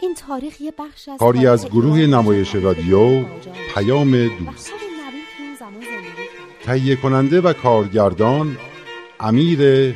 این 0.00 0.14
تاریخ 0.14 0.60
یه 0.60 0.72
بخش 0.78 1.08
از 1.08 1.18
کاری 1.18 1.46
از 1.46 1.66
گروه 1.66 1.98
نمایش 1.98 2.54
رادیو 2.54 3.24
پیام 3.74 4.28
دوست. 4.28 4.72
تهیه 6.64 6.96
کننده 6.96 7.40
و 7.40 7.52
کارگردان 7.52 8.56
امیر 9.20 9.94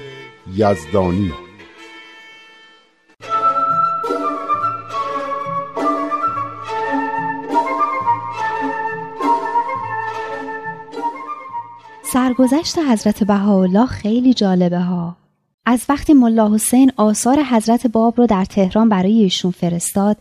یزدانی. 0.55 1.33
سرگذشت 12.02 12.79
حضرت 12.79 13.24
بهاءالله 13.24 13.87
خیلی 13.87 14.35
جالبه 14.35 14.79
ها. 14.79 15.21
از 15.66 15.85
وقتی 15.88 16.13
ملا 16.13 16.55
حسین 16.55 16.93
آثار 16.96 17.43
حضرت 17.43 17.87
باب 17.87 18.18
رو 18.18 18.27
در 18.27 18.45
تهران 18.45 18.88
برای 18.88 19.23
ایشون 19.23 19.51
فرستاد 19.51 20.16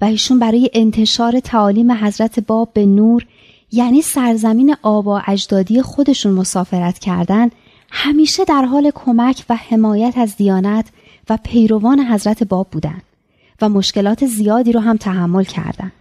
و 0.00 0.04
ایشون 0.04 0.38
برای 0.38 0.70
انتشار 0.72 1.40
تعالیم 1.40 1.92
حضرت 1.92 2.40
باب 2.40 2.72
به 2.72 2.86
نور 2.86 3.26
یعنی 3.72 4.02
سرزمین 4.02 4.76
آبا 4.82 5.22
اجدادی 5.26 5.82
خودشون 5.82 6.32
مسافرت 6.32 6.98
کردن 6.98 7.50
همیشه 7.90 8.44
در 8.44 8.64
حال 8.64 8.90
کمک 8.94 9.44
و 9.48 9.56
حمایت 9.56 10.18
از 10.18 10.36
دیانت 10.36 10.86
و 11.30 11.38
پیروان 11.44 12.00
حضرت 12.00 12.42
باب 12.42 12.66
بودن 12.70 13.02
و 13.62 13.68
مشکلات 13.68 14.26
زیادی 14.26 14.72
رو 14.72 14.80
هم 14.80 14.96
تحمل 14.96 15.44
کردند. 15.44 15.92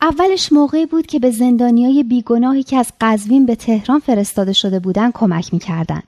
اولش 0.00 0.52
موقعی 0.52 0.86
بود 0.86 1.06
که 1.06 1.18
به 1.18 1.30
زندانیای 1.30 2.02
بیگناهی 2.02 2.62
که 2.62 2.76
از 2.76 2.92
قزوین 3.00 3.46
به 3.46 3.54
تهران 3.54 4.00
فرستاده 4.00 4.52
شده 4.52 4.78
بودند 4.78 5.12
کمک 5.12 5.54
می‌کردند 5.54 6.07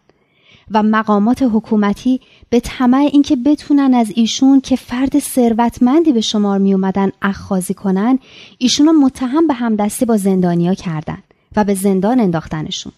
و 0.71 0.83
مقامات 0.83 1.43
حکومتی 1.43 2.21
به 2.51 2.61
طمع 2.61 3.09
اینکه 3.13 3.37
بتونن 3.37 3.95
از 3.95 4.13
ایشون 4.15 4.61
که 4.61 4.77
فرد 4.77 5.19
ثروتمندی 5.19 6.13
به 6.13 6.21
شمار 6.21 6.59
می 6.59 6.75
اومدن 6.75 7.13
اخخازی 7.23 7.75
کنن 7.75 8.19
ایشون 8.59 8.87
رو 8.87 8.93
متهم 8.93 9.47
به 9.47 9.55
همدستی 9.55 10.05
با 10.05 10.17
زندانیا 10.17 10.75
کردن 10.75 11.19
و 11.57 11.65
به 11.65 11.75
زندان 11.75 12.21
انداختنشون. 12.21 12.93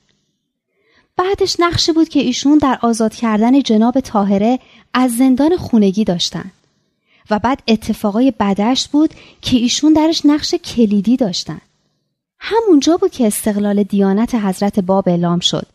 بعدش 1.16 1.56
نقشه 1.58 1.92
بود 1.92 2.08
که 2.08 2.20
ایشون 2.20 2.58
در 2.58 2.78
آزاد 2.82 3.14
کردن 3.14 3.60
جناب 3.60 4.00
تاهره 4.00 4.58
از 4.94 5.16
زندان 5.16 5.56
خونگی 5.56 6.04
داشتن 6.04 6.50
و 7.30 7.38
بعد 7.38 7.62
اتفاقای 7.68 8.32
بدشت 8.40 8.90
بود 8.90 9.14
که 9.42 9.56
ایشون 9.56 9.92
درش 9.92 10.26
نقش 10.26 10.54
کلیدی 10.54 11.16
داشتن. 11.16 11.60
همونجا 12.38 12.96
بود 12.96 13.10
که 13.10 13.26
استقلال 13.26 13.82
دیانت 13.82 14.34
حضرت 14.34 14.80
باب 14.80 15.08
اعلام 15.08 15.40
شد. 15.40 15.66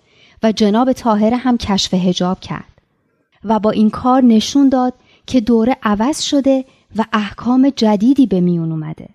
و 0.43 0.51
جناب 0.51 0.91
تاهره 0.91 1.37
هم 1.37 1.57
کشف 1.57 1.93
هجاب 1.93 2.39
کرد 2.39 2.81
و 3.43 3.59
با 3.59 3.71
این 3.71 3.89
کار 3.89 4.23
نشون 4.23 4.69
داد 4.69 4.93
که 5.27 5.41
دوره 5.41 5.77
عوض 5.83 6.21
شده 6.21 6.65
و 6.95 7.05
احکام 7.13 7.69
جدیدی 7.75 8.25
به 8.25 8.41
میون 8.41 8.71
اومده. 8.71 9.09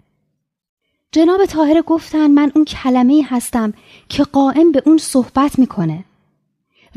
جناب 1.12 1.44
تاهره 1.44 1.83
گفتن 1.83 2.27
من 2.27 2.53
اون 2.55 2.65
کلمه 2.65 3.22
هستم 3.28 3.75
که 4.09 4.25
قائم 4.25 4.72
به 4.72 4.83
اون 4.87 4.99
صحبت 4.99 5.59
می‌کنه 5.59 6.05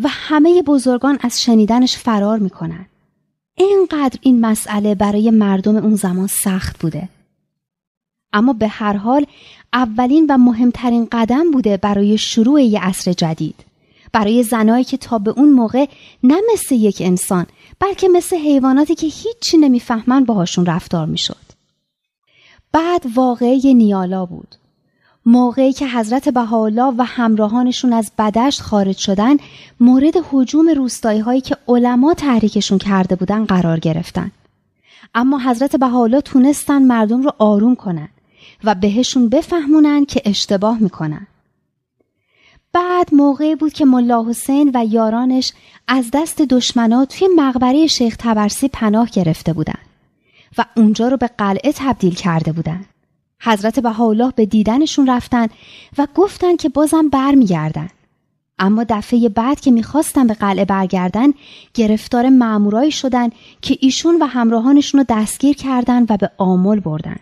و 0.03 0.07
همه 0.09 0.61
بزرگان 0.61 1.19
از 1.21 1.41
شنیدنش 1.43 1.97
فرار 1.97 2.39
می‌کنن. 2.39 2.85
اینقدر 3.55 4.19
این 4.21 4.41
مسئله 4.41 4.95
برای 4.95 5.29
مردم 5.29 5.75
اون 5.75 5.95
زمان 5.95 6.27
سخت 6.27 6.79
بوده. 6.79 7.09
اما 8.33 8.53
به 8.53 8.67
هر 8.67 8.93
حال 8.93 9.25
اولین 9.73 10.25
و 10.29 10.37
مهمترین 10.37 11.07
قدم 11.11 11.51
بوده 11.51 11.77
برای 11.77 12.17
شروع 12.17 12.63
یه 12.63 12.81
عصر 12.81 13.13
جدید. 13.13 13.55
برای 14.15 14.43
زنایی 14.43 14.83
که 14.83 14.97
تا 14.97 15.19
به 15.19 15.31
اون 15.31 15.49
موقع 15.49 15.85
نه 16.23 16.35
مثل 16.53 16.75
یک 16.75 16.97
انسان 17.05 17.45
بلکه 17.79 18.07
مثل 18.07 18.35
حیواناتی 18.35 18.95
که 18.95 19.07
هیچی 19.07 19.57
نمی‌فهمن 19.57 20.23
باهاشون 20.23 20.65
رفتار 20.65 21.05
می‌شد. 21.05 21.45
بعد 22.71 23.03
واقعه 23.15 23.73
نیالا 23.73 24.25
بود. 24.25 24.55
موقعی 25.25 25.73
که 25.73 25.87
حضرت 25.87 26.29
بهاءالله 26.29 26.93
و 26.97 27.05
همراهانشون 27.07 27.93
از 27.93 28.11
بدشت 28.17 28.61
خارج 28.61 28.97
شدن 28.97 29.37
مورد 29.79 30.13
حجوم 30.31 30.69
روستایی 30.69 31.19
هایی 31.19 31.41
که 31.41 31.57
علما 31.67 32.13
تحریکشون 32.13 32.77
کرده 32.77 33.15
بودن 33.15 33.45
قرار 33.45 33.79
گرفتن. 33.79 34.31
اما 35.15 35.39
حضرت 35.39 35.75
بهاءالله 35.75 36.21
تونستن 36.21 36.81
مردم 36.81 37.21
رو 37.21 37.31
آروم 37.37 37.75
کنن 37.75 38.09
و 38.63 38.75
بهشون 38.75 39.29
بفهمونن 39.29 40.05
که 40.05 40.21
اشتباه 40.25 40.77
می‌کنن. 40.79 41.27
بعد 42.75 43.13
موقعی 43.13 43.55
بود 43.55 43.73
که 43.73 43.85
ملا 43.85 44.23
حسین 44.23 44.71
و 44.73 44.85
یارانش 44.85 45.53
از 45.87 46.09
دست 46.13 46.41
دشمنا 46.41 47.05
توی 47.05 47.27
مقبره 47.35 47.87
شیخ 47.87 48.15
تبرسی 48.19 48.67
پناه 48.67 49.09
گرفته 49.09 49.53
بودن 49.53 49.79
و 50.57 50.65
اونجا 50.77 51.07
رو 51.07 51.17
به 51.17 51.29
قلعه 51.37 51.73
تبدیل 51.75 52.15
کرده 52.15 52.51
بودن. 52.51 52.85
حضرت 53.41 53.79
بهاءالله 53.79 54.33
به 54.35 54.45
دیدنشون 54.45 55.09
رفتن 55.09 55.47
و 55.97 56.07
گفتن 56.15 56.55
که 56.55 56.69
بازم 56.69 57.09
برمیگردن. 57.09 57.89
اما 58.59 58.85
دفعه 58.89 59.29
بعد 59.29 59.59
که 59.59 59.71
می‌خواستن 59.71 60.27
به 60.27 60.33
قلعه 60.33 60.65
برگردن 60.65 61.33
گرفتار 61.73 62.29
مامورایی 62.29 62.91
شدن 62.91 63.29
که 63.61 63.77
ایشون 63.79 64.21
و 64.21 64.25
همراهانشون 64.25 64.99
رو 64.99 65.05
دستگیر 65.09 65.55
کردن 65.55 66.05
و 66.09 66.17
به 66.17 66.31
آمل 66.37 66.79
بردن. 66.79 67.17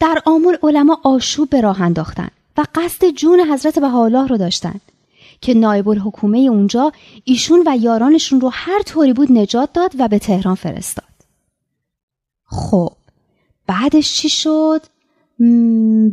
در 0.00 0.22
آمل 0.26 0.56
علما 0.62 1.00
آشوب 1.04 1.50
به 1.50 1.60
راه 1.60 1.82
انداختن 1.82 2.28
و 2.58 2.64
قصد 2.74 3.10
جون 3.10 3.40
حضرت 3.40 3.78
بهاءالله 3.78 4.26
رو 4.26 4.36
داشتن 4.36 4.80
که 5.40 5.54
نایب 5.54 5.88
الحکومه 5.88 6.38
اونجا 6.38 6.92
ایشون 7.24 7.62
و 7.66 7.76
یارانشون 7.80 8.40
رو 8.40 8.50
هر 8.52 8.82
طوری 8.82 9.12
بود 9.12 9.32
نجات 9.32 9.72
داد 9.72 9.92
و 9.98 10.08
به 10.08 10.18
تهران 10.18 10.54
فرستاد. 10.54 11.04
خب 12.44 12.92
بعدش 13.66 14.14
چی 14.14 14.28
شد؟ 14.28 14.80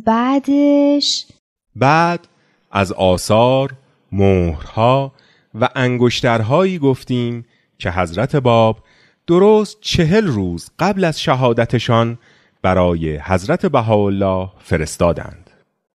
بعدش 0.06 1.26
بعد 1.76 2.28
از 2.72 2.92
آثار، 2.92 3.74
مهرها 4.12 5.12
و 5.56 5.70
انگشترهایی 5.76 6.80
گفتیم 6.80 7.46
که 7.80 7.92
حضرت 7.92 8.36
باب 8.36 8.78
درست 9.28 9.78
چهل 9.82 10.28
روز 10.28 10.70
قبل 10.80 11.04
از 11.04 11.22
شهادتشان 11.22 12.18
برای 12.62 13.18
حضرت 13.18 13.66
بهاءالله 13.66 14.50
فرستادند. 14.60 15.45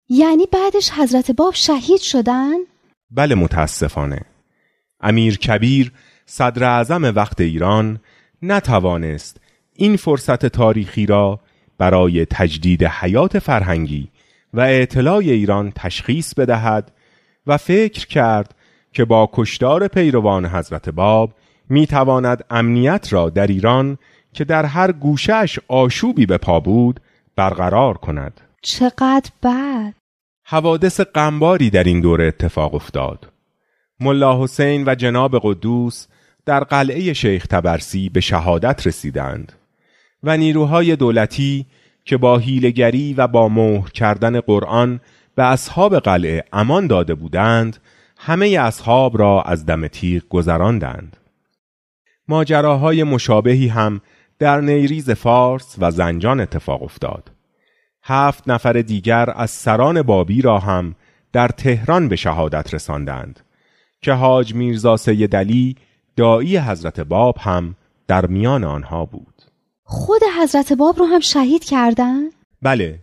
یعنی 0.09 0.45
بعدش 0.51 0.91
حضرت 0.91 1.31
باب 1.31 1.53
شهید 1.53 2.01
شدن؟ 2.01 2.55
بله 3.11 3.35
متاسفانه. 3.35 4.21
امیر 5.01 5.37
کبیر 5.37 5.91
صدر 6.25 6.63
اعظم 6.63 7.03
وقت 7.15 7.41
ایران 7.41 7.99
نتوانست 8.41 9.37
این 9.73 9.95
فرصت 9.95 10.45
تاریخی 10.45 11.05
را 11.05 11.39
برای 11.77 12.25
تجدید 12.25 12.83
حیات 12.83 13.39
فرهنگی 13.39 14.07
و 14.53 14.59
اطلاع 14.59 15.17
ایران 15.17 15.71
تشخیص 15.75 16.33
بدهد 16.33 16.91
و 17.47 17.57
فکر 17.57 18.07
کرد 18.07 18.55
که 18.93 19.05
با 19.05 19.29
کشتار 19.33 19.87
پیروان 19.87 20.45
حضرت 20.45 20.89
باب 20.89 21.33
می 21.69 21.87
تواند 21.87 22.43
امنیت 22.49 23.13
را 23.13 23.29
در 23.29 23.47
ایران 23.47 23.97
که 24.33 24.43
در 24.43 24.65
هر 24.65 24.91
گوشش 24.91 25.59
آشوبی 25.67 26.25
به 26.25 26.37
پا 26.37 26.59
بود 26.59 26.99
برقرار 27.35 27.97
کند. 27.97 28.41
چقدر 28.61 29.31
بد! 29.43 29.93
حوادث 30.49 31.01
غمباری 31.01 31.69
در 31.69 31.83
این 31.83 32.01
دوره 32.01 32.25
اتفاق 32.25 32.75
افتاد. 32.75 33.31
ملا 33.99 34.43
حسین 34.43 34.83
و 34.87 34.95
جناب 34.95 35.39
قدوس 35.43 36.07
در 36.45 36.63
قلعه 36.63 37.13
شیخ 37.13 37.47
تبرسی 37.47 38.09
به 38.09 38.19
شهادت 38.19 38.87
رسیدند 38.87 39.51
و 40.23 40.37
نیروهای 40.37 40.95
دولتی 40.95 41.65
که 42.05 42.17
با 42.17 42.37
هیلگری 42.37 43.13
و 43.13 43.27
با 43.27 43.49
مهر 43.49 43.89
کردن 43.89 44.39
قرآن 44.39 44.99
به 45.35 45.43
اصحاب 45.43 45.99
قلعه 45.99 46.43
امان 46.53 46.87
داده 46.87 47.15
بودند 47.15 47.77
همه 48.17 48.47
اصحاب 48.47 49.17
را 49.17 49.41
از 49.41 49.65
دم 49.65 49.87
تیغ 49.87 50.23
گذراندند. 50.29 51.17
ماجراهای 52.27 53.03
مشابهی 53.03 53.67
هم 53.67 54.01
در 54.39 54.61
نیریز 54.61 55.11
فارس 55.11 55.75
و 55.79 55.91
زنجان 55.91 56.39
اتفاق 56.39 56.83
افتاد. 56.83 57.36
هفت 58.09 58.49
نفر 58.49 58.73
دیگر 58.73 59.33
از 59.35 59.51
سران 59.51 60.01
بابی 60.01 60.41
را 60.41 60.59
هم 60.59 60.95
در 61.33 61.47
تهران 61.47 62.07
به 62.07 62.15
شهادت 62.15 62.73
رساندند 62.73 63.39
که 64.01 64.13
حاج 64.13 64.53
میرزا 64.53 64.97
سید 64.97 65.35
علی 65.35 65.75
دایی 66.15 66.57
حضرت 66.57 66.99
باب 66.99 67.37
هم 67.39 67.75
در 68.07 68.25
میان 68.25 68.63
آنها 68.63 69.05
بود 69.05 69.41
خود 69.83 70.21
حضرت 70.41 70.73
باب 70.73 70.99
رو 70.99 71.05
هم 71.05 71.19
شهید 71.19 71.63
کردن؟ 71.63 72.19
بله 72.61 72.99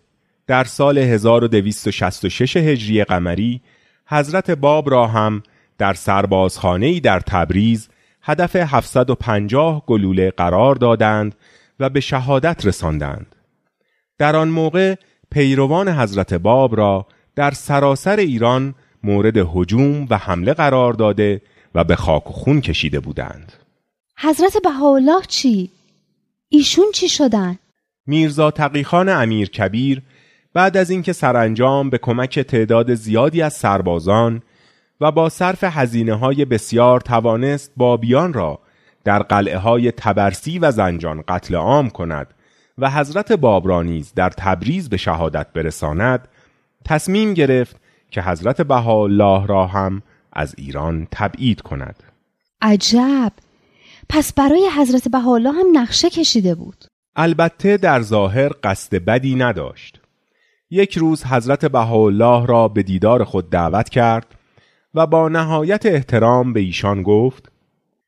در 0.46 0.64
سال 0.64 0.98
1266 0.98 2.56
هجری 2.56 3.04
قمری 3.04 3.60
حضرت 4.06 4.50
باب 4.50 4.90
را 4.90 5.06
هم 5.06 5.42
در 5.78 5.94
سربازخانه‌ای 5.94 7.00
در 7.00 7.20
تبریز 7.20 7.88
هدف 8.22 8.56
750 8.56 9.84
گلوله 9.86 10.30
قرار 10.30 10.74
دادند 10.74 11.34
و 11.80 11.90
به 11.90 12.00
شهادت 12.00 12.66
رساندند. 12.66 13.34
در 14.18 14.36
آن 14.36 14.48
موقع 14.48 14.94
پیروان 15.30 15.88
حضرت 15.88 16.34
باب 16.34 16.76
را 16.76 17.06
در 17.36 17.50
سراسر 17.50 18.16
ایران 18.16 18.74
مورد 19.02 19.36
هجوم 19.36 20.06
و 20.10 20.18
حمله 20.18 20.52
قرار 20.52 20.92
داده 20.92 21.40
و 21.74 21.84
به 21.84 21.96
خاک 21.96 22.30
و 22.30 22.32
خون 22.32 22.60
کشیده 22.60 23.00
بودند. 23.00 23.52
حضرت 24.18 24.56
بهاءالله 24.64 25.22
چی؟ 25.28 25.70
ایشون 26.48 26.86
چی 26.94 27.08
شدن؟ 27.08 27.58
میرزا 28.06 28.50
تقیخان 28.50 29.08
امیر 29.08 29.50
کبیر 29.50 30.02
بعد 30.54 30.76
از 30.76 30.90
اینکه 30.90 31.12
سرانجام 31.12 31.90
به 31.90 31.98
کمک 31.98 32.38
تعداد 32.38 32.94
زیادی 32.94 33.42
از 33.42 33.52
سربازان 33.52 34.42
و 35.00 35.12
با 35.12 35.28
صرف 35.28 35.64
هزینه 35.64 36.14
های 36.14 36.44
بسیار 36.44 37.00
توانست 37.00 37.72
بابیان 37.76 38.32
را 38.32 38.60
در 39.04 39.18
قلعه 39.22 39.58
های 39.58 39.92
تبرسی 39.92 40.58
و 40.58 40.70
زنجان 40.70 41.24
قتل 41.28 41.54
عام 41.54 41.90
کند 41.90 42.34
و 42.78 42.90
حضرت 42.90 43.32
باب 43.32 43.68
را 43.68 43.82
نیز 43.82 44.12
در 44.14 44.30
تبریز 44.30 44.88
به 44.88 44.96
شهادت 44.96 45.46
برساند 45.52 46.28
تصمیم 46.84 47.34
گرفت 47.34 47.76
که 48.10 48.22
حضرت 48.22 48.62
بهاءالله 48.62 49.46
را 49.46 49.66
هم 49.66 50.02
از 50.32 50.54
ایران 50.58 51.08
تبعید 51.10 51.62
کند. 51.62 52.02
عجب! 52.62 53.32
پس 54.08 54.32
برای 54.32 54.70
حضرت 54.76 55.08
بهاءالله 55.08 55.52
هم 55.52 55.66
نقشه 55.72 56.10
کشیده 56.10 56.54
بود. 56.54 56.84
البته 57.16 57.76
در 57.76 58.02
ظاهر 58.02 58.50
قصد 58.62 58.96
بدی 58.96 59.34
نداشت. 59.34 60.00
یک 60.70 60.98
روز 60.98 61.24
حضرت 61.24 61.64
بهاءالله 61.64 62.46
را 62.46 62.68
به 62.68 62.82
دیدار 62.82 63.24
خود 63.24 63.50
دعوت 63.50 63.88
کرد 63.88 64.26
و 64.94 65.06
با 65.06 65.28
نهایت 65.28 65.86
احترام 65.86 66.52
به 66.52 66.60
ایشان 66.60 67.02
گفت 67.02 67.52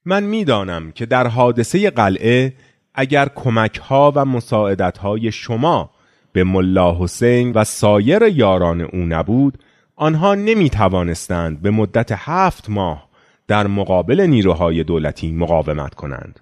من 0.04 0.22
می‌دانم 0.22 0.92
که 0.92 1.06
در 1.06 1.26
حادثه 1.26 1.90
قلعه 1.90 2.52
اگر 2.96 3.28
کمک 3.34 3.78
ها 3.78 4.12
و 4.14 4.24
مساعدت 4.24 4.98
های 4.98 5.32
شما 5.32 5.90
به 6.32 6.44
ملا 6.44 6.96
حسین 7.00 7.52
و 7.52 7.64
سایر 7.64 8.22
یاران 8.22 8.80
او 8.80 8.98
نبود 8.98 9.58
آنها 9.96 10.34
نمی 10.34 10.70
توانستند 10.70 11.62
به 11.62 11.70
مدت 11.70 12.12
هفت 12.12 12.70
ماه 12.70 13.08
در 13.48 13.66
مقابل 13.66 14.20
نیروهای 14.20 14.84
دولتی 14.84 15.32
مقاومت 15.32 15.94
کنند 15.94 16.40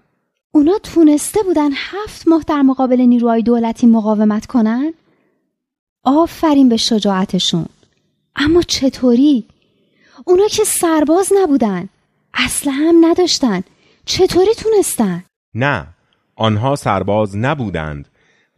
اونا 0.52 0.78
تونسته 0.82 1.42
بودن 1.42 1.70
هفت 1.74 2.28
ماه 2.28 2.44
در 2.46 2.62
مقابل 2.62 3.00
نیروهای 3.00 3.42
دولتی 3.42 3.86
مقاومت 3.86 4.46
کنند؟ 4.46 4.94
آفرین 6.04 6.68
به 6.68 6.76
شجاعتشون 6.76 7.66
اما 8.36 8.62
چطوری؟ 8.62 9.44
اونا 10.24 10.46
که 10.46 10.64
سرباز 10.64 11.32
نبودن 11.42 11.88
اصلا 12.34 12.72
هم 12.72 13.04
نداشتن 13.04 13.62
چطوری 14.04 14.54
تونستن؟ 14.54 15.24
نه 15.54 15.86
آنها 16.36 16.76
سرباز 16.76 17.36
نبودند 17.36 18.08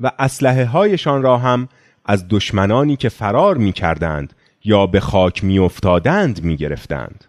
و 0.00 0.10
اسلحه 0.18 0.64
هایشان 0.64 1.22
را 1.22 1.38
هم 1.38 1.68
از 2.04 2.24
دشمنانی 2.28 2.96
که 2.96 3.08
فرار 3.08 3.56
می 3.56 3.72
کردند 3.72 4.32
یا 4.64 4.86
به 4.86 5.00
خاک 5.00 5.44
می 5.44 5.58
افتادند 5.58 6.44
می 6.44 6.56
گرفتند. 6.56 7.24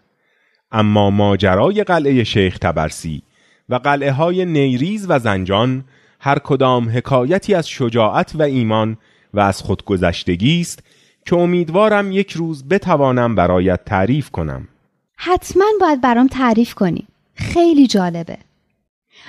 اما 0.72 1.10
ماجرای 1.10 1.84
قلعه 1.84 2.24
شیخ 2.24 2.58
تبرسی 2.58 3.22
و 3.68 3.74
قلعه 3.74 4.12
های 4.12 4.44
نیریز 4.44 5.06
و 5.08 5.18
زنجان 5.18 5.84
هر 6.20 6.38
کدام 6.38 6.88
حکایتی 6.88 7.54
از 7.54 7.68
شجاعت 7.68 8.34
و 8.34 8.42
ایمان 8.42 8.96
و 9.34 9.40
از 9.40 9.62
خودگذشتگی 9.62 10.60
است 10.60 10.82
که 11.26 11.36
امیدوارم 11.36 12.12
یک 12.12 12.32
روز 12.32 12.68
بتوانم 12.68 13.34
برایت 13.34 13.84
تعریف 13.84 14.30
کنم. 14.30 14.68
حتما 15.16 15.64
باید 15.80 16.00
برام 16.00 16.26
تعریف 16.26 16.74
کنی. 16.74 17.06
خیلی 17.34 17.86
جالبه. 17.86 18.38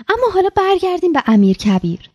اما 0.10 0.34
حالا 0.34 0.50
برگردیم 0.56 1.14
به 1.14 1.24
امیر 1.26 1.58
کبیر. 1.58 2.10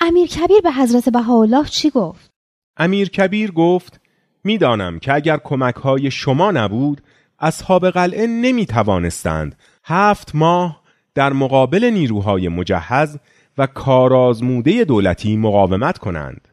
امیر 0.00 0.28
کبیر 0.28 0.60
به 0.60 0.72
حضرت 0.72 1.08
بهاءالله 1.08 1.64
چی 1.64 1.90
گفت؟ 1.90 2.30
امیر 2.76 3.08
کبیر 3.08 3.50
گفت 3.50 4.00
می‌دانم 4.44 4.98
که 4.98 5.12
اگر 5.12 5.36
کمک 5.36 5.74
های 5.74 6.10
شما 6.10 6.50
نبود 6.50 7.00
اصحاب 7.38 7.90
قلعه 7.90 8.26
نمی 8.26 8.66
توانستند 8.66 9.58
هفت 9.84 10.34
ماه 10.34 10.82
در 11.14 11.32
مقابل 11.32 11.84
نیروهای 11.84 12.48
مجهز 12.48 13.18
و 13.58 13.66
کارازموده 13.66 14.84
دولتی 14.84 15.36
مقاومت 15.36 15.98
کنند. 15.98 16.48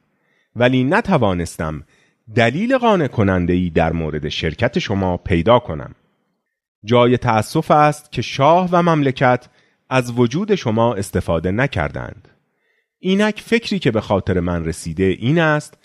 ولی 0.55 0.83
نتوانستم 0.83 1.83
دلیل 2.35 2.77
قانع 2.77 3.07
کننده 3.07 3.53
ای 3.53 3.69
در 3.69 3.91
مورد 3.91 4.29
شرکت 4.29 4.79
شما 4.79 5.17
پیدا 5.17 5.59
کنم. 5.59 5.95
جای 6.85 7.17
تأسف 7.17 7.71
است 7.71 8.11
که 8.11 8.21
شاه 8.21 8.69
و 8.71 8.81
مملکت 8.81 9.47
از 9.93 10.19
وجود 10.19 10.55
شما 10.55 10.93
استفاده 10.93 11.51
نکردند. 11.51 12.27
اینک 12.99 13.41
فکری 13.45 13.79
که 13.79 13.91
به 13.91 14.01
خاطر 14.01 14.39
من 14.39 14.65
رسیده 14.65 15.03
این 15.03 15.39
است 15.39 15.77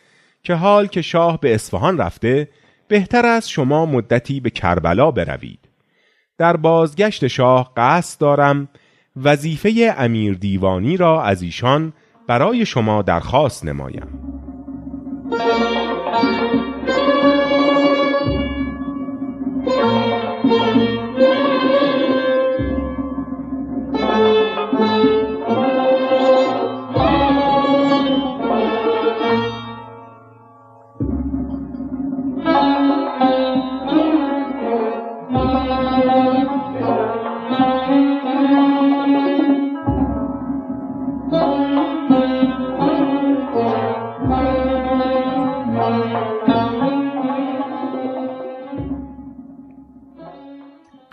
که 0.42 0.54
حال 0.54 0.86
که 0.86 1.02
شاه 1.02 1.40
به 1.40 1.54
اصفهان 1.54 1.98
رفته 1.98 2.48
بهتر 2.88 3.26
است 3.26 3.48
شما 3.48 3.86
مدتی 3.86 4.40
به 4.40 4.50
کربلا 4.50 5.10
بروید. 5.10 5.68
در 6.38 6.56
بازگشت 6.56 7.26
شاه 7.26 7.72
قصد 7.76 8.20
دارم 8.20 8.68
وظیفه 9.16 9.94
امیر 9.98 10.34
دیوانی 10.34 10.96
را 10.96 11.22
از 11.22 11.42
ایشان 11.42 11.92
برای 12.28 12.66
شما 12.66 13.02
درخواست 13.02 13.64
نمایم. 13.64 14.47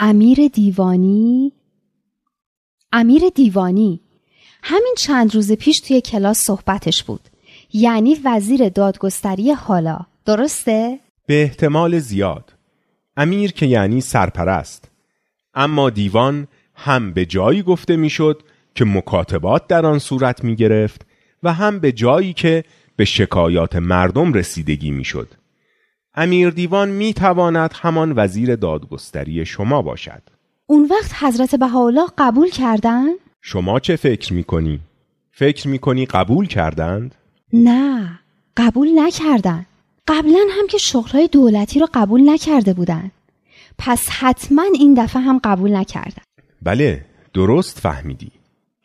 امیر 0.08 0.48
دیوانی؟ 0.48 1.52
امیر 2.92 3.22
دیوانی. 3.36 4.00
همین 4.64 4.96
چند 4.98 5.36
روز 5.36 5.52
پیش 5.52 5.80
توی 5.80 6.02
کلاس 6.02 6.40
صحبتش 6.40 7.04
بود. 7.04 7.22
یعنی 7.74 8.16
وزیر 8.26 8.70
دادگستری 8.70 9.52
حالا. 9.52 10.00
درسته؟ 10.26 11.00
به 11.28 11.42
احتمال 11.42 12.00
زیاد. 12.00 12.54
امیر 13.18 13.52
که 13.52 13.66
یعنی 13.66 14.02
سرپرست. 14.02 14.92
اما 15.54 15.90
دیوان 15.90 16.48
هم 16.76 17.14
به 17.14 17.26
جایی 17.26 17.64
گفته 17.64 17.96
می‌شد 17.96 18.44
که 18.76 18.86
مکاتبات 18.86 19.68
در 19.68 19.86
آن 19.86 20.00
صورت 20.00 20.44
می 20.44 20.56
گرفت 20.56 21.06
و 21.44 21.54
هم 21.54 21.80
به 21.80 21.92
جایی 21.92 22.34
که 22.34 22.64
به 22.96 23.06
شکایات 23.06 23.76
مردم 23.76 24.34
رسیدگی 24.34 24.92
می‌شد. 24.92 25.34
امیر 26.18 26.50
دیوان 26.50 26.90
می 26.90 27.14
تواند 27.14 27.74
همان 27.74 28.14
وزیر 28.16 28.56
دادگستری 28.56 29.46
شما 29.46 29.82
باشد. 29.82 30.22
اون 30.68 30.88
وقت 30.92 31.24
حضرت 31.24 31.56
بهاءالله 31.56 32.08
قبول 32.18 32.50
کردن؟ 32.50 33.06
شما 33.42 33.80
چه 33.80 33.96
فکر 33.96 34.34
می 34.34 34.44
کنی؟ 34.44 34.80
فکر 35.32 35.68
می 35.68 35.80
کنی 35.80 36.06
قبول 36.06 36.48
کردند؟ 36.48 37.16
نه 37.54 38.20
قبول 38.58 38.90
نکردن 38.96 39.66
قبلا 40.08 40.40
هم 40.52 40.68
که 40.68 40.78
شغلهای 40.78 41.28
دولتی 41.28 41.80
رو 41.80 41.88
قبول 41.94 42.30
نکرده 42.30 42.74
بودن 42.74 43.12
پس 43.78 44.10
حتما 44.10 44.64
این 44.74 44.94
دفعه 44.94 45.22
هم 45.22 45.40
قبول 45.44 45.76
نکردن 45.76 46.24
بله 46.62 47.06
درست 47.34 47.80
فهمیدی 47.80 48.32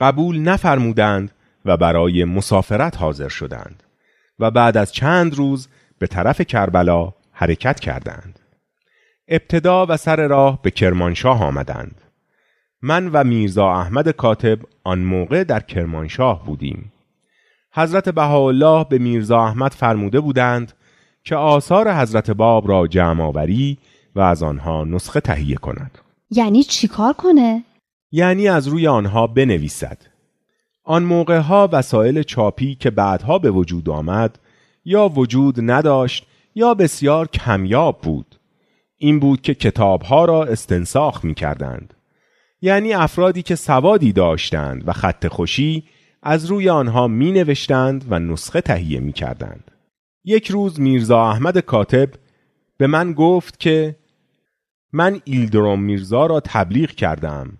قبول 0.01 0.39
نفرمودند 0.39 1.31
و 1.65 1.77
برای 1.77 2.25
مسافرت 2.25 2.97
حاضر 2.97 3.29
شدند 3.29 3.83
و 4.39 4.51
بعد 4.51 4.77
از 4.77 4.93
چند 4.93 5.35
روز 5.35 5.69
به 5.99 6.07
طرف 6.07 6.41
کربلا 6.41 7.13
حرکت 7.41 7.81
کردند. 7.81 8.39
ابتدا 9.29 9.87
و 9.89 9.97
سر 9.97 10.27
راه 10.27 10.63
به 10.63 10.71
کرمانشاه 10.71 11.45
آمدند. 11.45 12.01
من 12.83 13.09
و 13.09 13.25
میرزا 13.25 13.73
احمد 13.73 14.09
کاتب 14.09 14.59
آن 14.85 14.99
موقع 14.99 15.45
در 15.45 15.61
کرمانشاه 15.61 16.45
بودیم. 16.47 16.93
حضرت 17.73 18.09
بهاءالله 18.09 18.85
به 18.85 18.99
میرزا 18.99 19.45
احمد 19.45 19.73
فرموده 19.73 20.21
بودند 20.21 20.73
که 21.25 21.37
آثار 21.37 21.93
حضرت 21.95 22.31
باب 22.31 22.69
را 22.69 22.87
جمع 22.87 23.25
آوری 23.25 23.79
و 24.15 24.21
از 24.21 24.43
آنها 24.43 24.85
نسخه 24.85 25.21
تهیه 25.21 25.57
کند. 25.57 25.99
یعنی 26.31 26.63
چیکار 26.63 27.13
کنه؟ 27.13 27.65
یعنی 28.13 28.49
از 28.49 28.69
روی 28.69 28.87
آنها 28.87 29.27
بنویسد. 29.27 29.99
آن 30.85 31.03
موقع 31.03 31.39
ها 31.39 31.69
وسایل 31.73 32.23
چاپی 32.23 32.75
که 32.75 32.91
بعدها 32.91 33.39
به 33.39 33.51
وجود 33.51 33.91
آمد 33.91 34.39
یا 34.85 35.09
وجود 35.09 35.71
نداشت 35.71 36.27
یا 36.61 36.75
بسیار 36.75 37.29
کمیاب 37.29 38.01
بود 38.01 38.37
این 38.97 39.21
بود 39.21 39.43
که 39.43 39.55
کتابها 39.55 40.25
را 40.25 40.45
استنساخ 40.45 41.25
می 41.25 41.35
کردند 41.35 41.95
یعنی 42.61 42.93
افرادی 42.93 43.43
که 43.43 43.55
سوادی 43.55 44.13
داشتند 44.13 44.89
و 44.89 44.93
خط 44.93 45.27
خوشی 45.27 45.85
از 46.23 46.47
روی 46.47 46.71
آنها 46.71 47.09
می 47.09 47.33
نوشتند 47.33 48.05
و 48.09 48.19
نسخه 48.19 48.61
تهیه 48.61 49.01
می 49.01 49.13
کردند. 49.13 49.71
یک 50.25 50.51
روز 50.51 50.81
میرزا 50.81 51.31
احمد 51.31 51.59
کاتب 51.59 52.09
به 52.79 52.87
من 52.87 53.13
گفت 53.13 53.61
که 53.61 53.97
من 54.93 55.21
ایلدروم 55.25 55.83
میرزا 55.83 56.27
را 56.27 56.41
تبلیغ 56.41 56.91
کردم 56.91 57.59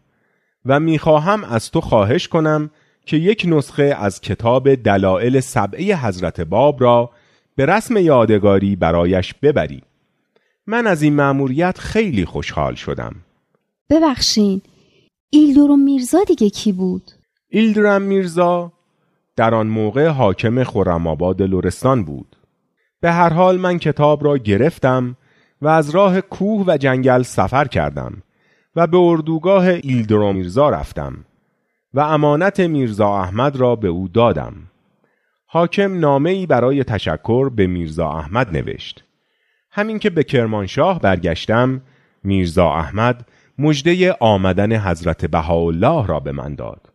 و 0.65 0.81
می‌خواهم 0.81 1.45
از 1.45 1.71
تو 1.71 1.81
خواهش 1.81 2.29
کنم 2.29 2.71
که 3.07 3.17
یک 3.17 3.45
نسخه 3.49 3.97
از 3.99 4.21
کتاب 4.21 4.75
دلائل 4.75 5.41
سبعه 5.41 5.97
حضرت 5.97 6.41
باب 6.41 6.83
را 6.83 7.11
به 7.61 7.67
رسم 7.67 7.97
یادگاری 7.97 8.77
برایش 8.77 9.35
ببری. 9.35 9.83
من 10.67 10.87
از 10.87 11.03
این 11.03 11.15
مأموریت 11.15 11.79
خیلی 11.79 12.25
خوشحال 12.25 12.75
شدم. 12.75 13.15
ببخشین 13.91 14.63
ایلدروم 15.31 15.81
میرزا 15.81 16.19
دیگه 16.27 16.51
کی 16.51 16.73
بود؟ 16.73 17.11
ایلدرم 17.49 18.03
میرزا 18.03 18.73
در 19.37 19.55
آن 19.55 19.67
موقع 19.67 20.09
حاکم 20.09 20.65
خرم‌آباد 20.65 21.43
لرستان 21.43 22.05
بود. 22.05 22.37
به 23.01 23.13
هر 23.13 23.33
حال 23.33 23.59
من 23.59 23.79
کتاب 23.79 24.25
را 24.25 24.39
گرفتم 24.39 25.17
و 25.63 25.69
از 25.69 25.91
راه 25.91 26.21
کوه 26.21 26.65
و 26.67 26.77
جنگل 26.77 27.23
سفر 27.23 27.65
کردم 27.65 28.23
و 28.77 28.87
به 28.87 28.97
اردوگاه 28.97 29.65
ایلدرو 29.65 30.33
میرزا 30.33 30.71
رفتم 30.71 31.25
و 31.95 32.01
امانت 32.01 32.61
میرزا 32.61 33.17
احمد 33.17 33.57
را 33.57 33.77
به 33.77 33.89
او 33.89 34.09
دادم. 34.09 34.55
حاکم 35.53 35.99
نامه 35.99 36.31
ای 36.31 36.47
برای 36.47 36.85
تشکر 36.85 37.49
به 37.49 37.67
میرزا 37.67 38.11
احمد 38.11 38.57
نوشت. 38.57 39.05
همین 39.71 39.99
که 39.99 40.11
به 40.11 40.25
کرمانشاه 40.25 41.01
برگشتم 41.01 41.83
میرزا 42.25 42.73
احمد 42.73 43.29
مژده 43.59 44.13
آمدن 44.21 44.77
حضرت 44.77 45.25
بهاءالله 45.25 46.07
را 46.07 46.21
به 46.21 46.33
من 46.33 46.55
داد. 46.55 46.93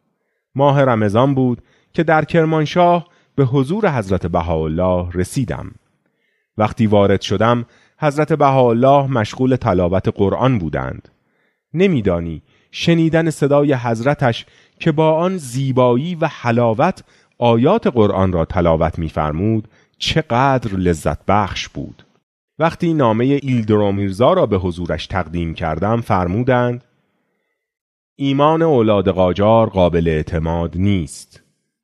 ماه 0.56 0.84
رمضان 0.84 1.36
بود 1.36 1.62
که 1.94 2.04
در 2.04 2.26
کرمانشاه 2.26 3.08
به 3.36 3.46
حضور 3.46 3.98
حضرت 3.98 4.28
بهاءالله 4.28 5.10
رسیدم. 5.14 5.72
وقتی 6.58 6.88
وارد 6.88 7.22
شدم 7.22 7.66
حضرت 8.00 8.34
بهاءالله 8.34 9.08
مشغول 9.08 9.56
تلاوت 9.56 10.08
قرآن 10.08 10.60
بودند. 10.60 11.10
نمیدانی 11.74 12.42
شنیدن 12.72 13.30
صدای 13.30 13.74
حضرتش 13.74 14.46
که 14.80 14.92
با 14.92 15.14
آن 15.14 15.38
زیبایی 15.38 16.16
و 16.16 16.28
حلاوت 16.28 17.04
آیات 17.38 17.88
قرآن 17.88 18.32
را 18.32 18.46
تلاوت 18.46 19.00
می‌فرمود 19.00 19.68
چقدر 19.98 20.76
لذت 20.76 21.26
بخش 21.26 21.70
بود. 21.70 22.06
وقتی 22.60 22.94
نامه 22.94 23.26
ایلدرومیرزا 23.26 24.34
را 24.34 24.46
به 24.46 24.58
حضورش 24.58 25.08
تقدیم 25.08 25.54
کردم 25.54 26.02
فرمودند 26.02 26.84
ایمان 28.16 28.62
اولاد 28.62 29.10
قاجار 29.10 29.70
قابل 29.70 30.08
اعتماد 30.08 30.78
نیست 30.78 31.42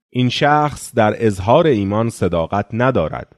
این 0.10 0.30
شخص 0.30 0.96
در 0.96 1.26
اظهار 1.26 1.68
ایمان 1.68 2.10
صداقت 2.10 2.66
ندارد 2.74 3.36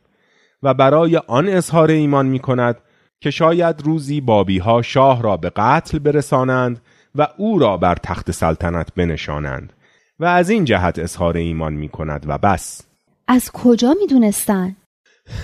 و 0.63 0.73
برای 0.73 1.17
آن 1.17 1.47
اظهار 1.49 1.91
ایمان 1.91 2.25
می 2.25 2.39
کند 2.39 2.77
که 3.19 3.31
شاید 3.31 3.81
روزی 3.81 4.21
بابی 4.21 4.57
ها 4.57 4.81
شاه 4.81 5.21
را 5.21 5.37
به 5.37 5.51
قتل 5.55 5.99
برسانند 5.99 6.81
و 7.15 7.27
او 7.37 7.59
را 7.59 7.77
بر 7.77 7.95
تخت 7.95 8.31
سلطنت 8.31 8.93
بنشانند 8.95 9.73
و 10.23 10.25
از 10.25 10.49
این 10.49 10.65
جهت 10.65 10.99
اظهار 10.99 11.37
ایمان 11.37 11.73
می 11.73 11.89
کند 11.89 12.25
و 12.27 12.37
بس 12.37 12.81
از 13.27 13.51
کجا 13.51 13.93
می 13.99 14.07
دونستن؟ 14.07 14.75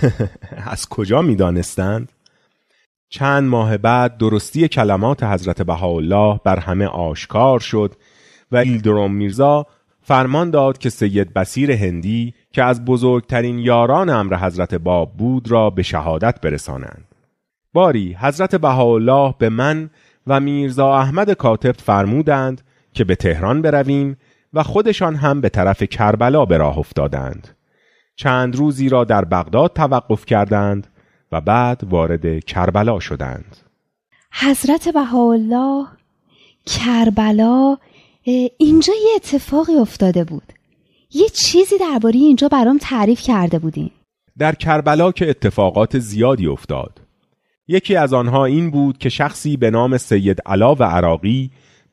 از 0.72 0.90
کجا 0.90 1.22
می 1.22 1.36
دانستند؟ 1.36 2.12
چند 3.10 3.50
ماه 3.50 3.78
بعد 3.78 4.18
درستی 4.18 4.68
کلمات 4.68 5.24
حضرت 5.24 5.62
بهاءالله 5.62 6.40
بر 6.44 6.60
همه 6.60 6.86
آشکار 6.86 7.60
شد 7.60 7.96
و 8.52 8.58
ایلدروم 8.58 9.14
میرزا 9.14 9.66
فرمان 10.02 10.52
داد 10.52 10.78
که 10.78 10.90
سید 10.90 11.34
بسیر 11.34 11.72
هندی 11.72 12.34
که 12.52 12.64
از 12.64 12.86
بزرگترین 12.86 13.60
یاران 13.60 14.10
امر 14.10 14.36
حضرت 14.36 14.76
باب 14.76 15.14
بود 15.18 15.52
را 15.52 15.70
به 15.70 15.84
شهادت 15.84 16.42
برسانند. 16.42 17.06
باری 17.74 18.14
حضرت 18.14 18.56
بهاءالله 18.56 19.36
به 19.40 19.50
من 19.50 19.90
و 20.28 20.40
میرزا 20.40 20.96
احمد 20.96 21.32
کاتب 21.34 21.72
فرمودند 21.72 22.62
که 22.94 23.04
به 23.04 23.16
تهران 23.16 23.62
برویم 23.62 24.18
و 24.54 24.64
خودشان 24.64 25.16
هم 25.16 25.42
به 25.42 25.50
طرف 25.50 25.84
کربلا 25.84 26.46
به 26.46 26.58
راه 26.58 26.78
افتادند. 26.78 27.48
چند 28.16 28.56
روزی 28.56 28.90
را 28.90 29.04
در 29.04 29.26
بغداد 29.26 29.74
توقف 29.74 30.26
کردند 30.26 30.88
و 31.32 31.42
بعد 31.42 31.82
وارد 31.84 32.46
کربلا 32.46 33.00
شدند. 33.00 33.58
حضرت 34.32 34.90
بهاءالله 34.90 35.88
کربلا 36.66 37.78
اینجا 38.58 38.94
یه 38.94 39.16
اتفاقی 39.16 39.76
افتاده 39.76 40.24
بود. 40.24 40.54
یه 41.12 41.30
چیزی 41.30 41.78
درباره 41.78 42.16
اینجا 42.16 42.48
برام 42.48 42.78
تعریف 42.78 43.22
کرده 43.22 43.60
بودین. 43.60 43.92
در 44.38 44.56
کربلا 44.56 45.12
که 45.12 45.30
اتفاقات 45.30 46.00
زیادی 46.00 46.48
افتاد. 46.48 47.02
یکی 47.68 47.96
از 47.96 48.14
آنها 48.14 48.46
این 48.46 48.72
بود 48.72 48.98
که 48.98 49.10
شخصی 49.10 49.58
به 49.58 49.72
نام 49.72 49.98
سید 49.98 50.42
علا 50.46 50.76
و 50.76 50.84
عراقی 50.84 51.52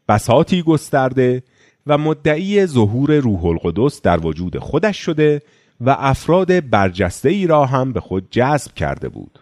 بساتی 0.09 0.63
گسترده 0.63 1.43
و 1.87 1.99
مدعی 1.99 2.67
ظهور 2.67 3.15
روح 3.15 3.45
القدس 3.45 4.03
در 4.03 4.27
وجود 4.27 4.59
خودش 4.59 4.97
شده 4.97 5.43
و 5.81 5.97
افراد 5.99 6.71
برجسته 6.71 7.29
ای 7.29 7.47
را 7.47 7.67
هم 7.67 7.93
به 7.93 8.01
خود 8.01 8.31
جذب 8.31 8.75
کرده 8.75 9.09
بود. 9.09 9.39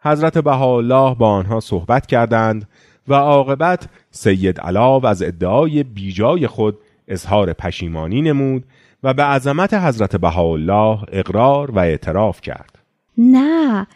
حضرت 0.00 0.38
بهاءالله 0.38 1.14
با 1.14 1.28
آنها 1.28 1.60
صحبت 1.60 2.06
کردند 2.06 2.68
و 3.08 3.14
عاقبت 3.14 3.88
سید 4.10 4.60
علاو 4.60 5.06
از 5.06 5.22
ادعای 5.22 5.82
بیجای 5.82 6.46
خود 6.46 6.78
اظهار 7.08 7.52
پشیمانی 7.52 8.22
نمود 8.22 8.64
و 9.02 9.14
به 9.14 9.22
عظمت 9.22 9.74
حضرت 9.74 10.16
بهاءالله 10.16 10.98
اقرار 11.12 11.70
و 11.70 11.78
اعتراف 11.78 12.40
کرد. 12.40 12.78
نه 13.18 13.86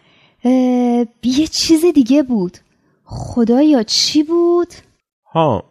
یه 1.22 1.46
چیز 1.46 1.84
دیگه 1.94 2.22
بود. 2.22 2.58
خدایا 3.04 3.82
چی 3.82 4.22
بود؟ 4.22 4.74
ها 5.24 5.69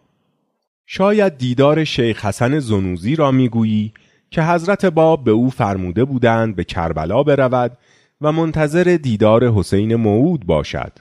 شاید 0.92 1.38
دیدار 1.38 1.84
شیخ 1.84 2.24
حسن 2.24 2.58
زنوزی 2.58 3.16
را 3.16 3.30
می‌گویی 3.30 3.92
که 4.30 4.42
حضرت 4.42 4.86
باب 4.86 5.24
به 5.24 5.30
او 5.30 5.50
فرموده 5.50 6.04
بودند 6.04 6.56
به 6.56 6.64
کربلا 6.64 7.22
برود 7.22 7.78
و 8.20 8.32
منتظر 8.32 8.98
دیدار 9.02 9.52
حسین 9.52 9.94
موعود 9.94 10.46
باشد. 10.46 10.92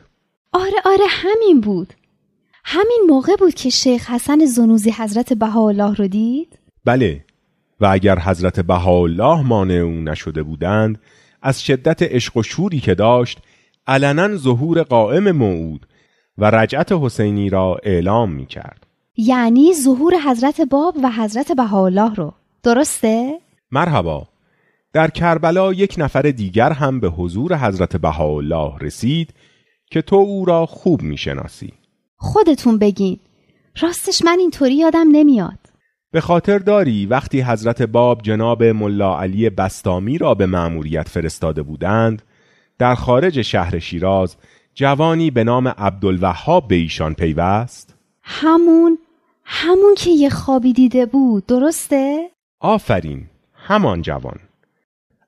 آره 0.53 0.77
آره 0.85 1.05
همین 1.07 1.61
بود. 1.61 1.93
همین 2.63 3.01
موقع 3.09 3.35
بود 3.35 3.53
که 3.53 3.69
شیخ 3.69 4.09
حسن 4.09 4.45
زنوزی 4.45 4.91
حضرت 4.91 5.33
بهاءالله 5.33 5.95
رو 5.95 6.07
دید؟ 6.07 6.59
بله 6.85 7.25
و 7.79 7.85
اگر 7.85 8.19
حضرت 8.19 8.59
بهاءالله 8.59 9.41
مانع 9.41 9.73
او 9.73 9.91
نشده 9.91 10.43
بودند 10.43 11.01
از 11.41 11.63
شدت 11.63 12.03
عشق 12.03 12.37
و 12.37 12.43
شوری 12.43 12.79
که 12.79 12.95
داشت 12.95 13.39
علنا 13.87 14.35
ظهور 14.35 14.83
قائم 14.83 15.31
موعود 15.31 15.85
و 16.37 16.45
رجعت 16.45 16.91
حسینی 16.91 17.49
را 17.49 17.79
اعلام 17.83 18.31
می 18.31 18.45
کرد. 18.45 18.88
یعنی 19.21 19.73
ظهور 19.73 20.13
حضرت 20.25 20.61
باب 20.61 20.95
و 21.03 21.11
حضرت 21.11 21.51
بهاءالله 21.51 22.15
رو. 22.15 22.33
درسته؟ 22.63 23.39
مرحبا. 23.71 24.27
در 24.93 25.09
کربلا 25.09 25.73
یک 25.73 25.95
نفر 25.97 26.21
دیگر 26.21 26.71
هم 26.71 26.99
به 26.99 27.09
حضور 27.09 27.57
حضرت 27.57 27.97
بهاءالله 27.97 28.77
رسید 28.81 29.33
که 29.91 30.01
تو 30.01 30.15
او 30.15 30.45
را 30.45 30.65
خوب 30.65 31.01
می‌شناسی. 31.01 31.73
خودتون 32.17 32.77
بگین. 32.77 33.19
راستش 33.81 34.21
من 34.25 34.39
اینطوری 34.39 34.75
یادم 34.75 35.07
نمیاد. 35.11 35.59
به 36.11 36.21
خاطر 36.21 36.57
داری 36.57 37.05
وقتی 37.05 37.41
حضرت 37.41 37.81
باب 37.81 38.21
جناب 38.21 38.63
ملا 38.63 39.19
علی 39.19 39.49
بستامی 39.49 40.17
را 40.17 40.33
به 40.33 40.45
مأموریت 40.45 41.09
فرستاده 41.09 41.63
بودند 41.63 42.21
در 42.77 42.95
خارج 42.95 43.41
شهر 43.41 43.79
شیراز 43.79 44.35
جوانی 44.75 45.31
به 45.31 45.43
نام 45.43 45.67
عبدالوهاب 45.67 46.67
به 46.67 46.75
ایشان 46.75 47.13
پیوست؟ 47.13 47.95
همون 48.21 48.97
همون 49.51 49.95
که 49.95 50.09
یه 50.09 50.29
خوابی 50.29 50.73
دیده 50.73 51.05
بود 51.05 51.45
درسته؟ 51.45 52.29
آفرین. 52.59 53.25
همان 53.53 54.01
جوان. 54.01 54.39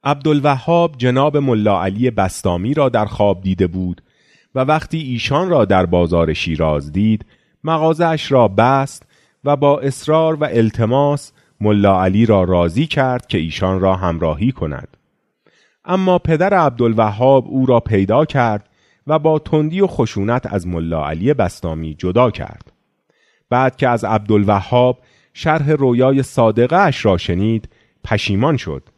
عبدالوهاب 0.03 0.95
جناب 0.97 1.37
ملا 1.37 1.83
علی 1.83 2.11
بستامی 2.11 2.73
را 2.73 2.89
در 2.89 3.05
خواب 3.05 3.41
دیده 3.41 3.67
بود 3.67 4.01
و 4.55 4.59
وقتی 4.59 4.97
ایشان 4.97 5.49
را 5.49 5.65
در 5.65 5.85
بازار 5.85 6.33
شیراز 6.33 6.91
دید 6.91 7.25
مغازش 7.63 8.31
را 8.31 8.47
بست 8.47 9.03
و 9.43 9.55
با 9.55 9.79
اصرار 9.79 10.35
و 10.35 10.43
التماس 10.43 11.31
ملا 11.61 12.03
علی 12.03 12.25
را 12.25 12.43
راضی 12.43 12.87
کرد 12.87 13.27
که 13.27 13.37
ایشان 13.37 13.79
را 13.79 13.95
همراهی 13.95 14.51
کند. 14.51 14.97
اما 15.85 16.19
پدر 16.19 16.53
عبدالوهاب 16.53 17.47
او 17.47 17.65
را 17.65 17.79
پیدا 17.79 18.25
کرد 18.25 18.69
و 19.07 19.19
با 19.19 19.39
تندی 19.39 19.81
و 19.81 19.87
خشونت 19.87 20.53
از 20.53 20.67
ملا 20.67 21.07
علی 21.07 21.33
بستامی 21.33 21.95
جدا 21.95 22.31
کرد. 22.31 22.71
بعد 23.51 23.75
که 23.75 23.87
از 23.87 24.03
عبدالوهاب 24.03 24.99
شرح 25.33 25.71
رویای 25.71 26.23
صادقه 26.23 26.75
اش 26.75 27.05
را 27.05 27.17
شنید 27.17 27.69
پشیمان 28.03 28.57
شد. 28.57 28.89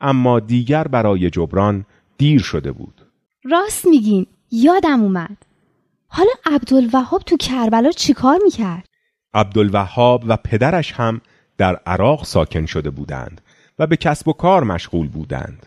اما 0.00 0.40
دیگر 0.40 0.84
برای 0.88 1.30
جبران 1.30 1.84
دیر 2.18 2.42
شده 2.42 2.72
بود. 2.72 3.06
راست 3.44 3.86
میگین 3.86 4.26
یادم 4.50 5.02
اومد. 5.02 5.36
حالا 6.08 6.30
عبدالوهاب 6.46 7.22
تو 7.22 7.36
کربلا 7.36 7.90
چیکار 7.90 8.38
می‌کرد؟ 8.42 8.84
عبدالوهاب 9.34 10.24
و 10.26 10.36
پدرش 10.36 10.92
هم 10.92 11.20
در 11.58 11.76
عراق 11.86 12.24
ساکن 12.24 12.66
شده 12.66 12.90
بودند 12.90 13.40
و 13.78 13.86
به 13.86 13.96
کسب 13.96 14.28
و 14.28 14.32
کار 14.32 14.64
مشغول 14.64 15.08
بودند. 15.08 15.66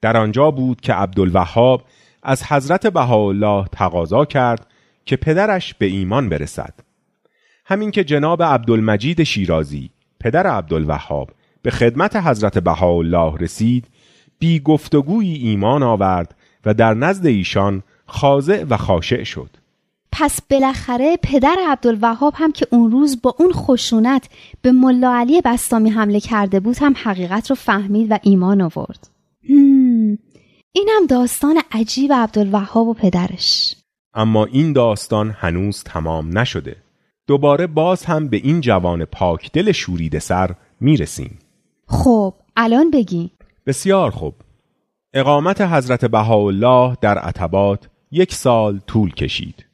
در 0.00 0.16
آنجا 0.16 0.50
بود 0.50 0.80
که 0.80 0.92
عبدالوهاب 0.92 1.82
از 2.22 2.44
حضرت 2.44 2.86
بهاءالله 2.86 3.66
تقاضا 3.72 4.24
کرد 4.24 4.66
که 5.04 5.16
پدرش 5.16 5.74
به 5.74 5.86
ایمان 5.86 6.28
برسد. 6.28 6.74
همین 7.72 7.90
که 7.90 8.04
جناب 8.04 8.42
عبدالمجید 8.42 9.22
شیرازی 9.22 9.90
پدر 10.20 10.46
عبدالوهاب 10.46 11.30
به 11.62 11.70
خدمت 11.70 12.16
حضرت 12.16 12.58
بهاءالله 12.58 13.36
رسید 13.38 13.86
بی 14.38 14.60
گفتگویی 14.60 15.34
ایمان 15.34 15.82
آورد 15.82 16.34
و 16.64 16.74
در 16.74 16.94
نزد 16.94 17.26
ایشان 17.26 17.82
خاضع 18.06 18.64
و 18.64 18.76
خاشع 18.76 19.24
شد. 19.24 19.50
پس 20.12 20.40
بالاخره 20.50 21.16
پدر 21.22 21.56
عبدالوهاب 21.68 22.34
هم 22.36 22.52
که 22.52 22.66
اون 22.70 22.90
روز 22.90 23.22
با 23.22 23.34
اون 23.38 23.52
خشونت 23.52 24.28
به 24.62 24.72
ملا 24.72 25.14
علی 25.14 25.40
بستامی 25.40 25.90
حمله 25.90 26.20
کرده 26.20 26.60
بود 26.60 26.76
هم 26.80 26.94
حقیقت 27.02 27.50
رو 27.50 27.56
فهمید 27.56 28.10
و 28.10 28.18
ایمان 28.22 28.60
آورد. 28.60 29.08
اینم 30.72 31.06
داستان 31.08 31.60
عجیب 31.72 32.12
عبدالوهاب 32.12 32.88
و 32.88 32.94
پدرش. 32.94 33.74
اما 34.14 34.44
این 34.44 34.72
داستان 34.72 35.30
هنوز 35.30 35.82
تمام 35.84 36.38
نشده. 36.38 36.76
دوباره 37.32 37.66
باز 37.66 38.04
هم 38.04 38.28
به 38.28 38.36
این 38.36 38.60
جوان 38.60 39.04
پاک 39.04 39.52
دل 39.52 39.72
شورید 39.72 40.18
سر 40.18 40.50
می‌رسیم. 40.80 41.38
خب 41.86 42.34
الان 42.56 42.90
بگی. 42.90 43.30
بسیار 43.66 44.10
خوب. 44.10 44.34
اقامت 45.14 45.60
حضرت 45.60 46.04
بهاءالله 46.04 46.96
در 47.00 47.18
عتبات 47.18 47.88
یک 48.10 48.34
سال 48.34 48.80
طول 48.86 49.14
کشید. 49.14 49.66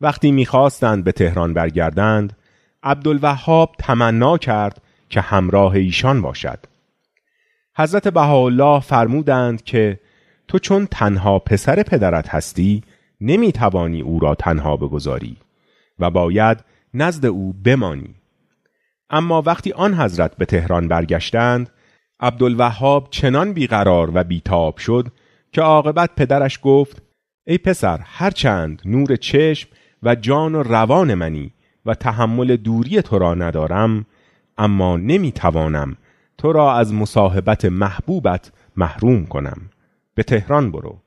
وقتی 0.00 0.32
می‌خواستند 0.32 1.04
به 1.04 1.12
تهران 1.12 1.54
برگردند 1.54 2.36
عبدالوهاب 2.82 3.74
تمنا 3.78 4.38
کرد 4.38 4.82
که 5.10 5.20
همراه 5.20 5.72
ایشان 5.72 6.22
باشد. 6.22 6.58
حضرت 7.76 8.08
بهاءالله 8.08 8.80
فرمودند 8.80 9.64
که 9.64 10.00
تو 10.48 10.58
چون 10.58 10.86
تنها 10.86 11.38
پسر 11.38 11.82
پدرت 11.82 12.28
هستی 12.28 12.82
نمی‌توانی 13.20 14.00
او 14.00 14.20
را 14.20 14.34
تنها 14.34 14.76
بگذاری 14.76 15.36
و 15.98 16.10
باید 16.10 16.71
نزد 16.94 17.26
او 17.26 17.52
بمانی. 17.64 18.14
اما 19.10 19.42
وقتی 19.42 19.72
آن 19.72 19.94
حضرت 19.94 20.36
به 20.36 20.44
تهران 20.44 20.88
برگشتند 20.88 21.70
عبدالوهاب 22.20 23.08
چنان 23.10 23.52
بیقرار 23.52 24.10
و 24.14 24.24
بیتاب 24.24 24.76
شد 24.76 25.08
که 25.52 25.62
عاقبت 25.62 26.10
پدرش 26.16 26.58
گفت 26.62 27.02
ای 27.46 27.58
پسر 27.58 28.00
هرچند 28.04 28.82
نور 28.84 29.16
چشم 29.16 29.68
و 30.02 30.14
جان 30.14 30.54
و 30.54 30.62
روان 30.62 31.14
منی 31.14 31.52
و 31.86 31.94
تحمل 31.94 32.56
دوری 32.56 33.02
تو 33.02 33.18
را 33.18 33.34
ندارم 33.34 34.06
اما 34.58 34.96
نمی‌توانم 34.96 35.96
تو 36.38 36.52
را 36.52 36.74
از 36.74 36.94
مصاحبت 36.94 37.64
محبوبت 37.64 38.52
محروم 38.76 39.26
کنم. 39.26 39.70
به 40.14 40.22
تهران 40.22 40.70
برو. 40.70 40.98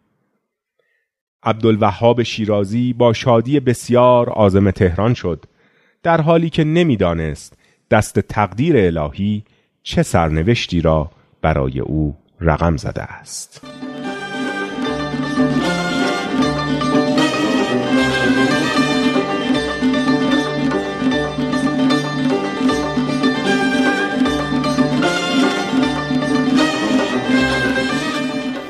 عبدالوهاب 1.43 2.23
شیرازی 2.23 2.93
با 2.93 3.13
شادی 3.13 3.59
بسیار 3.59 4.29
آزم 4.29 4.71
تهران 4.71 5.13
شد. 5.13 5.45
در 6.05 6.21
حالی 6.21 6.49
که 6.49 6.63
نمی‌دانست 6.63 7.53
دست 7.91 8.19
تقدیر 8.19 8.77
الهی 8.77 9.43
چه 9.83 10.03
سرنوشتی 10.03 10.81
را 10.81 11.11
برای 11.41 11.79
او 11.79 12.17
رقم 12.41 12.77
زده 12.77 13.03
است. 13.03 13.61